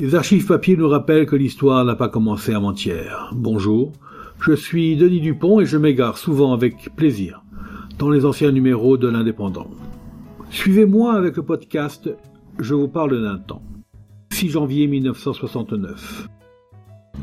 Les 0.00 0.14
archives 0.14 0.46
papier 0.46 0.78
nous 0.78 0.88
rappellent 0.88 1.26
que 1.26 1.36
l'histoire 1.36 1.84
n'a 1.84 1.94
pas 1.94 2.08
commencé 2.08 2.54
avant-hier. 2.54 3.30
Bonjour, 3.36 3.92
je 4.40 4.52
suis 4.52 4.96
Denis 4.96 5.20
Dupont 5.20 5.60
et 5.60 5.66
je 5.66 5.76
m'égare 5.76 6.16
souvent 6.16 6.54
avec 6.54 6.88
plaisir 6.96 7.44
dans 7.98 8.08
les 8.08 8.24
anciens 8.24 8.50
numéros 8.50 8.96
de 8.96 9.08
l'Indépendant. 9.08 9.68
Suivez-moi 10.48 11.12
avec 11.12 11.36
le 11.36 11.42
podcast 11.42 12.08
Je 12.58 12.72
vous 12.72 12.88
parle 12.88 13.20
d'un 13.20 13.36
temps. 13.36 13.60
6 14.30 14.48
janvier 14.48 14.86
1969. 14.86 16.28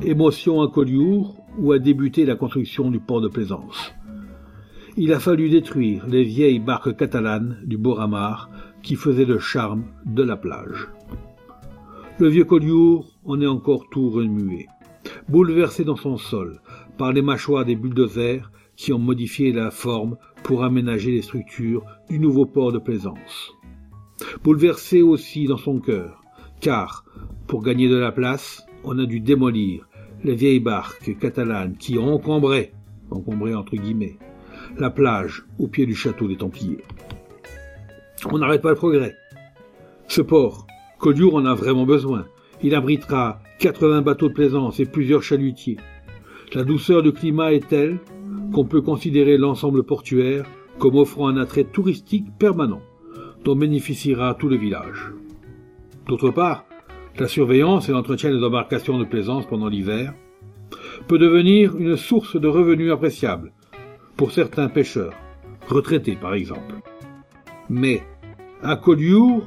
Émotion 0.04 0.62
à 0.62 0.68
Collioure 0.68 1.36
où 1.58 1.72
a 1.72 1.80
débuté 1.80 2.26
la 2.26 2.36
construction 2.36 2.92
du 2.92 3.00
port 3.00 3.22
de 3.22 3.28
Plaisance. 3.28 3.92
Il 4.98 5.14
a 5.14 5.20
fallu 5.20 5.50
détruire 5.50 6.06
les 6.08 6.24
vieilles 6.24 6.60
barques 6.60 6.96
catalanes 6.96 7.58
du 7.66 7.80
Boramar 7.80 8.52
qui 8.84 8.94
faisaient 8.94 9.26
le 9.26 9.40
charme 9.40 9.86
de 10.06 10.22
la 10.22 10.38
plage. 10.38 10.88
Le 12.20 12.30
vieux 12.30 12.46
Collioure 12.46 13.06
en 13.26 13.40
est 13.42 13.48
encore 13.48 13.90
tout 13.92 14.10
remué, 14.10 14.66
bouleversé 15.30 15.84
dans 15.84 15.96
son 15.96 16.18
sol 16.18 16.62
par 16.98 17.14
les 17.14 17.22
mâchoires 17.22 17.64
des 17.64 17.76
bulldozers 17.76 18.52
qui 18.76 18.92
ont 18.92 18.98
modifié 18.98 19.52
la 19.52 19.70
forme 19.70 20.18
pour 20.42 20.64
aménager 20.64 21.12
les 21.12 21.22
structures 21.22 21.86
du 22.10 22.18
nouveau 22.18 22.48
port 22.48 22.72
de 22.72 22.80
plaisance. 22.80 23.54
Bouleversé 24.44 25.04
aussi 25.04 25.46
dans 25.46 25.58
son 25.58 25.80
cœur, 25.80 26.24
car, 26.60 27.06
pour 27.46 27.62
gagner 27.62 27.88
de 27.88 27.98
la 27.98 28.12
place, 28.12 28.66
on 28.84 28.98
a 28.98 29.06
dû 29.06 29.20
démolir 29.20 29.88
les 30.24 30.34
vieilles 30.34 30.60
barques 30.60 31.20
catalanes 31.20 31.78
qui 31.78 32.00
encombraient, 32.00 32.74
encombraient 33.12 33.54
entre 33.54 33.76
guillemets, 33.76 34.18
la 34.80 34.90
plage 34.90 35.46
au 35.60 35.68
pied 35.68 35.86
du 35.86 35.94
château 35.94 36.28
des 36.28 36.38
Templiers. 36.38 36.84
On 38.32 38.40
n'arrête 38.40 38.64
pas 38.64 38.72
le 38.72 38.76
progrès. 38.76 39.16
Ce 40.08 40.22
port, 40.22 40.66
Collioure 41.00 41.36
en 41.36 41.46
a 41.46 41.54
vraiment 41.54 41.86
besoin. 41.86 42.26
Il 42.64 42.74
abritera 42.74 43.40
80 43.60 44.02
bateaux 44.02 44.30
de 44.30 44.34
plaisance 44.34 44.80
et 44.80 44.86
plusieurs 44.86 45.24
chalutiers. 45.24 45.78
La 46.54 46.64
douceur 46.64 47.04
du 47.04 47.12
climat 47.12 47.54
est 47.54 47.68
telle 47.68 48.00
qu'on 48.54 48.66
peut 48.66 48.82
considérer 48.82 49.38
l'ensemble 49.38 49.84
portuaire 49.84 50.46
comme 50.80 50.96
offrant 50.96 51.28
un 51.28 51.38
attrait 51.38 51.66
touristique 51.66 52.28
permanent, 52.40 52.82
dont 53.44 53.56
bénéficiera 53.56 54.34
tout 54.36 54.48
le 54.48 54.58
village. 54.58 55.12
D'autre 56.08 56.30
part, 56.30 56.66
la 57.20 57.28
surveillance 57.28 57.90
et 57.90 57.92
l'entretien 57.92 58.32
des 58.32 58.44
embarcations 58.44 58.98
de 58.98 59.06
plaisance 59.06 59.46
pendant 59.48 59.68
l'hiver 59.68 60.14
peut 61.08 61.18
devenir 61.18 61.76
une 61.78 61.98
source 61.98 62.40
de 62.40 62.48
revenus 62.48 62.92
appréciable 62.92 63.52
pour 64.16 64.32
certains 64.32 64.68
pêcheurs, 64.68 65.14
retraités 65.68 66.16
par 66.16 66.34
exemple. 66.34 66.76
Mais 67.70 68.04
à 68.62 68.76
Collioure, 68.76 69.44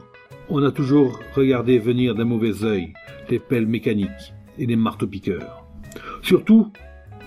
on 0.50 0.64
a 0.64 0.72
toujours 0.72 1.20
regardé 1.34 1.78
venir 1.78 2.14
d'un 2.14 2.24
mauvais 2.24 2.64
œil 2.64 2.92
les 3.30 3.38
pelles 3.38 3.66
mécaniques 3.66 4.34
et 4.58 4.66
les 4.66 4.76
marteaux-piqueurs. 4.76 5.64
Surtout 6.22 6.72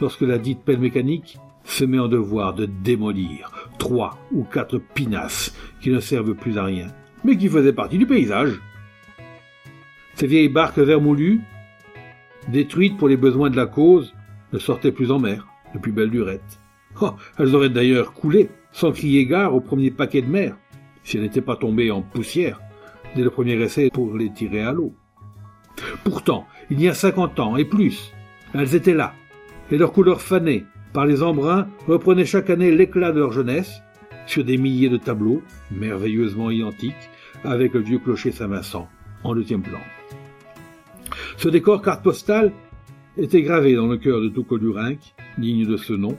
lorsque 0.02 0.22
la 0.22 0.38
dite 0.38 0.62
pelle 0.64 0.80
mécanique 0.80 1.38
se 1.64 1.86
met 1.86 2.00
en 2.00 2.10
devoir 2.10 2.54
de 2.54 2.66
démolir 2.66 3.70
trois 3.80 4.20
ou 4.34 4.44
quatre 4.44 4.78
pinasses 4.78 5.56
qui 5.80 5.90
ne 5.90 6.02
servent 6.02 6.36
plus 6.36 6.58
à 6.58 6.66
rien, 6.66 6.88
mais 7.24 7.38
qui 7.38 7.48
faisaient 7.48 7.72
partie 7.72 7.98
du 7.98 8.06
paysage. 8.06 8.60
Ces 10.16 10.28
vieilles 10.28 10.50
barques 10.50 10.80
vermoulues, 10.80 11.40
détruites 12.50 12.98
pour 12.98 13.08
les 13.08 13.18
besoins 13.18 13.50
de 13.50 13.56
la 13.56 13.66
cause, 13.66 14.14
ne 14.52 14.60
sortaient 14.60 14.92
plus 14.92 15.12
en 15.12 15.20
mer, 15.20 15.48
de 15.74 15.80
plus 15.80 15.94
belle 15.94 16.10
lurette. 16.10 16.60
Oh, 17.02 17.12
elles 17.40 17.56
auraient 17.56 17.70
d'ailleurs 17.70 18.14
coulé, 18.14 18.50
sans 18.74 18.92
crier 18.92 19.26
gare 19.26 19.56
au 19.56 19.62
premier 19.62 19.90
paquet 19.90 20.22
de 20.22 20.30
mer, 20.30 20.58
si 21.04 21.16
elles 21.16 21.24
n'étaient 21.24 21.42
pas 21.42 21.56
tombées 21.56 21.90
en 21.90 22.02
poussière 22.02 22.60
dès 23.16 23.24
le 23.24 23.30
premier 23.30 23.54
essai 23.62 23.90
pour 23.92 24.16
les 24.16 24.32
tirer 24.32 24.62
à 24.62 24.72
l'eau. 24.72 24.94
Pourtant, 26.04 26.46
il 26.70 26.82
y 26.82 26.88
a 26.88 26.94
cinquante 26.94 27.40
ans 27.40 27.58
et 27.58 27.66
plus, 27.66 28.14
elles 28.54 28.76
étaient 28.76 28.94
là, 28.94 29.14
et 29.72 29.78
leurs 29.78 29.92
couleurs 29.92 30.22
fanées 30.22 30.66
par 30.94 31.06
les 31.06 31.24
embruns 31.24 31.68
reprenaient 31.88 32.26
chaque 32.26 32.50
année 32.50 32.72
l'éclat 32.72 33.12
de 33.12 33.20
leur 33.20 33.32
jeunesse 33.32 33.82
sur 34.28 34.44
des 34.44 34.58
milliers 34.58 34.90
de 34.90 34.98
tableaux 34.98 35.42
merveilleusement 35.72 36.52
identiques 36.52 37.10
avec 37.44 37.74
le 37.74 37.82
vieux 37.82 38.00
clocher 38.00 38.32
Saint-Vincent 38.32 38.88
en 39.24 39.36
deuxième 39.36 39.64
plan. 39.64 39.80
Ce 41.38 41.50
décor 41.50 41.82
carte 41.82 42.04
postale 42.04 42.52
était 43.18 43.42
gravé 43.42 43.76
dans 43.76 43.88
le 43.88 43.98
cœur 43.98 44.22
de 44.22 44.30
tout 44.30 44.46
digne 45.38 45.66
de 45.66 45.78
ce 45.78 45.94
nom, 45.94 46.18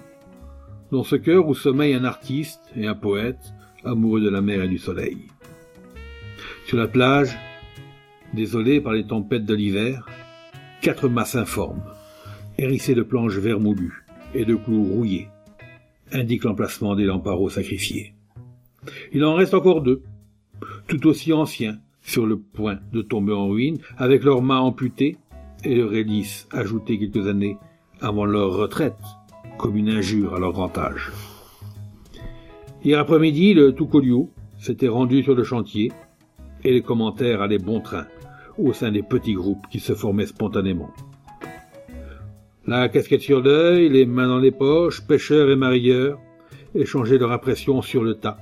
dans 0.90 1.04
ce 1.04 1.16
cœur 1.16 1.48
où 1.48 1.54
sommeille 1.54 1.94
un 1.94 2.04
artiste 2.04 2.60
et 2.76 2.86
un 2.86 2.94
poète 2.94 3.54
amoureux 3.84 4.20
de 4.20 4.28
la 4.28 4.40
mer 4.40 4.62
et 4.62 4.69
du 4.69 4.78
soleil. 4.78 5.28
Sur 6.66 6.78
la 6.78 6.88
plage, 6.88 7.36
désolée 8.32 8.80
par 8.80 8.94
les 8.94 9.06
tempêtes 9.06 9.44
de 9.44 9.54
l'hiver, 9.54 10.08
quatre 10.80 11.08
masses 11.08 11.36
informes, 11.36 11.82
hérissées 12.56 12.94
de 12.94 13.02
planches 13.02 13.36
vermoulues 13.36 14.04
et 14.34 14.47
de 14.47 14.54
clous 14.54 14.84
rouillés, 14.84 15.28
indiquent 16.10 16.44
l'emplacement 16.44 16.94
des 16.94 17.04
lamparos 17.04 17.50
sacrifiés. 17.50 18.14
Il 19.12 19.25
en 19.25 19.34
reste 19.34 19.52
encore 19.52 19.82
deux, 19.82 20.02
tout 20.88 21.06
aussi 21.06 21.32
anciens, 21.32 21.78
sur 22.00 22.26
le 22.26 22.38
point 22.38 22.78
de 22.92 23.02
tomber 23.02 23.32
en 23.32 23.48
ruine, 23.48 23.78
avec 23.96 24.25
leurs 24.25 24.42
mains 24.42 24.60
amputées 24.60 25.16
et 25.64 25.75
leur 25.75 25.94
hélice 25.94 26.46
ajoutée 26.50 26.98
quelques 26.98 27.26
années 27.26 27.58
avant 28.00 28.25
leur 28.25 28.52
retraite, 28.52 28.98
comme 29.58 29.76
une 29.76 29.88
injure 29.88 30.34
à 30.34 30.38
leur 30.38 30.52
grand 30.52 30.76
âge. 30.78 31.12
Hier 32.84 32.98
après-midi, 32.98 33.54
le 33.54 33.72
Toucolio 33.72 34.31
s'était 34.58 34.88
rendu 34.88 35.22
sur 35.22 35.34
le 35.34 35.44
chantier, 35.44 35.92
et 36.64 36.72
les 36.72 36.82
commentaires 36.82 37.42
allaient 37.42 37.58
bon 37.58 37.80
train 37.80 38.06
au 38.58 38.72
sein 38.72 38.92
des 38.92 39.02
petits 39.02 39.34
groupes 39.34 39.66
qui 39.70 39.80
se 39.80 39.94
formaient 39.94 40.26
spontanément. 40.26 40.91
La 42.66 42.88
casquette 42.88 43.20
sur 43.20 43.42
l'œil, 43.42 43.88
les 43.88 44.06
mains 44.06 44.28
dans 44.28 44.38
les 44.38 44.50
poches, 44.50 45.06
pêcheurs 45.06 45.50
et 45.50 45.56
marieurs 45.56 46.19
échangeaient 46.75 47.19
leur 47.19 47.32
impression 47.32 47.82
sur 47.82 48.02
le 48.02 48.14
tas, 48.14 48.38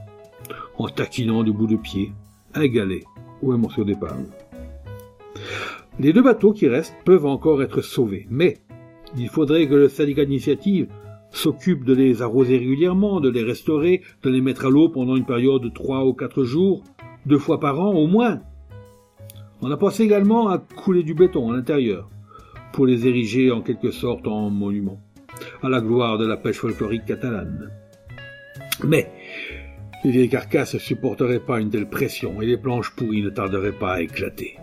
en 0.79 0.89
taquinant 0.89 1.43
du 1.43 1.53
bout 1.53 1.67
de 1.67 1.77
pied, 1.77 2.13
un 2.55 2.67
galet 2.67 3.03
ou 3.43 3.53
un 3.53 3.57
morceau 3.57 3.85
d'épave. 3.85 4.25
Les 5.99 6.13
deux 6.13 6.23
bateaux 6.23 6.53
qui 6.53 6.69
restent 6.69 6.95
peuvent 7.05 7.27
encore 7.27 7.63
être 7.63 7.83
sauvés, 7.83 8.27
mais 8.31 8.59
il 9.19 9.29
faudrait 9.29 9.67
que 9.67 9.75
le 9.75 9.89
syndicat 9.89 10.25
d'initiative 10.25 10.89
s'occupe 11.31 11.85
de 11.85 11.95
les 11.95 12.23
arroser 12.23 12.59
régulièrement, 12.59 13.21
de 13.21 13.29
les 13.29 13.43
restaurer, 13.43 14.03
de 14.23 14.31
les 14.31 14.41
mettre 14.41 14.67
à 14.67 14.71
l'eau 14.71 14.89
pendant 14.89 15.17
une 15.17 15.25
période 15.25 15.63
de 15.63 15.69
trois 15.69 16.05
ou 16.05 16.13
quatre 16.13 16.45
jours, 16.45 16.83
deux 17.27 17.39
fois 17.39 17.61
par 17.61 17.81
an 17.81 17.93
au 17.93 18.07
moins. 18.07 18.41
On 19.61 19.71
a 19.71 19.77
pensé 19.77 20.03
également 20.03 20.49
à 20.49 20.59
couler 20.59 21.03
du 21.03 21.15
béton 21.15 21.51
à 21.51 21.57
l'intérieur, 21.57 22.09
pour 22.73 22.87
les 22.87 23.07
ériger 23.07 23.53
en 23.53 23.61
quelque 23.61 23.91
sorte 23.91 24.27
en 24.27 24.51
monument, 24.51 25.01
à 25.63 25.69
la 25.69 25.81
gloire 25.81 26.19
de 26.19 26.27
la 26.27 26.37
pêche 26.37 26.57
folklorique 26.57 27.05
catalane. 27.05 27.71
Mais 28.85 29.11
les 30.05 30.11
vieilles 30.11 30.29
carcasses 30.29 30.75
ne 30.75 30.81
supporteraient 30.81 31.39
pas 31.39 31.61
une 31.61 31.71
telle 31.71 31.89
pression 31.89 32.43
et 32.43 32.47
les 32.47 32.57
planches 32.57 32.91
pourries 32.97 33.23
ne 33.23 33.31
tarderaient 33.31 33.79
pas 33.79 33.95
à 33.95 34.01
éclater. 34.01 34.57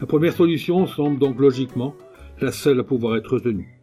La 0.00 0.06
première 0.06 0.32
solution 0.32 0.86
semble 0.86 1.18
donc 1.18 1.38
logiquement 1.38 1.94
la 2.40 2.52
seule 2.52 2.80
à 2.80 2.84
pouvoir 2.84 3.16
être 3.16 3.34
retenue. 3.34 3.78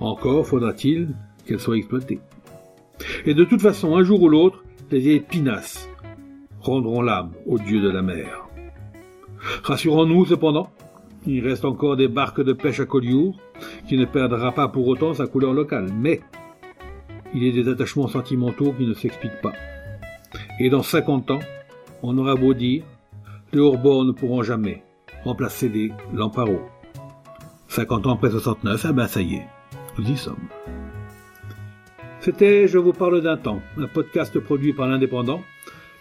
Encore 0.00 0.46
faudra-t-il 0.46 1.14
qu'elle 1.46 1.60
soit 1.60 1.78
exploitée. 1.78 2.20
Et 3.24 3.32
de 3.32 3.44
toute 3.44 3.62
façon, 3.62 3.96
un 3.96 4.02
jour 4.02 4.20
ou 4.20 4.28
l'autre, 4.28 4.62
les 4.90 4.98
vieilles 4.98 5.20
pinasses 5.20 5.88
rendront 6.64 7.02
l'âme 7.02 7.32
au 7.46 7.58
dieu 7.58 7.80
de 7.80 7.90
la 7.90 8.02
mer. 8.02 8.48
Rassurons-nous 9.62 10.24
cependant, 10.24 10.70
il 11.26 11.46
reste 11.46 11.64
encore 11.64 11.96
des 11.96 12.08
barques 12.08 12.42
de 12.42 12.52
pêche 12.52 12.80
à 12.80 12.86
Collioure, 12.86 13.36
qui 13.88 13.96
ne 13.96 14.04
perdra 14.04 14.52
pas 14.52 14.68
pour 14.68 14.88
autant 14.88 15.14
sa 15.14 15.26
couleur 15.26 15.52
locale, 15.52 15.88
mais 15.94 16.20
il 17.34 17.44
y 17.44 17.48
a 17.48 17.62
des 17.62 17.70
attachements 17.70 18.08
sentimentaux 18.08 18.72
qui 18.72 18.86
ne 18.86 18.94
s'expliquent 18.94 19.40
pas. 19.42 19.52
Et 20.60 20.70
dans 20.70 20.82
50 20.82 21.30
ans, 21.30 21.40
on 22.02 22.16
aura 22.18 22.34
beau 22.34 22.54
dire, 22.54 22.84
les 23.52 23.60
hors 23.60 24.04
ne 24.04 24.12
pourront 24.12 24.42
jamais 24.42 24.82
remplacer 25.24 25.68
les 25.68 25.92
lamparos. 26.12 26.60
50 27.68 28.06
ans 28.06 28.14
après 28.14 28.30
69, 28.30 28.86
ah 28.88 28.92
ben 28.92 29.06
ça 29.06 29.20
y 29.20 29.36
est, 29.36 29.46
nous 29.98 30.08
y 30.08 30.16
sommes. 30.16 30.48
C'était 32.20 32.68
Je 32.68 32.78
vous 32.78 32.92
parle 32.92 33.20
d'un 33.20 33.36
temps, 33.36 33.60
un 33.76 33.86
podcast 33.86 34.38
produit 34.38 34.72
par 34.72 34.86
l'Indépendant 34.86 35.40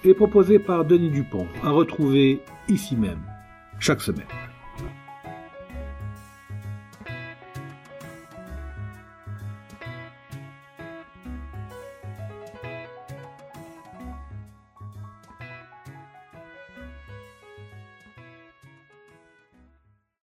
et 0.04 0.14
proposé 0.14 0.60
par 0.60 0.86
Denis 0.86 1.10
Dupont, 1.10 1.48
à 1.64 1.70
retrouver 1.70 2.42
ici 2.68 2.96
même, 2.96 3.22
chaque 3.80 4.02
semaine. 4.02 4.28